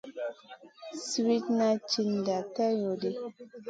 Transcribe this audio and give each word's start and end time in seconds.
Siwitna 1.05 1.67
tchiwda 1.87 2.37
tay 2.53 2.73
lo 2.81 2.91
ɗi. 3.01 3.09